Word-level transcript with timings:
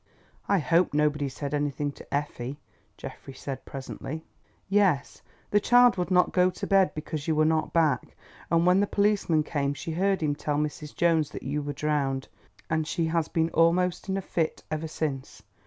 "I 0.47 0.57
hope 0.57 0.95
nobody 0.95 1.29
said 1.29 1.53
anything 1.53 1.91
to 1.91 2.11
Effie," 2.11 2.59
Geoffrey 2.97 3.35
said 3.35 3.65
presently. 3.65 4.25
"Yes, 4.67 5.21
the 5.51 5.59
child 5.59 5.95
would 5.97 6.09
not 6.09 6.31
go 6.33 6.49
to 6.49 6.65
bed 6.65 6.95
because 6.95 7.27
you 7.27 7.35
were 7.35 7.45
not 7.45 7.71
back, 7.71 8.15
and 8.49 8.65
when 8.65 8.79
the 8.79 8.87
policeman 8.87 9.43
came 9.43 9.75
she 9.75 9.91
heard 9.91 10.21
him 10.23 10.33
tell 10.33 10.57
Mrs. 10.57 10.95
Jones 10.95 11.29
that 11.29 11.43
you 11.43 11.61
were 11.61 11.73
drowned, 11.73 12.29
and 12.67 12.87
she 12.87 13.05
has 13.05 13.27
been 13.27 13.51
almost 13.51 14.09
in 14.09 14.17
a 14.17 14.23
fit 14.23 14.63
ever 14.71 14.87
since. 14.87 15.43